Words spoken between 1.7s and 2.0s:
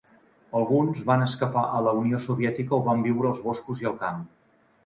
a la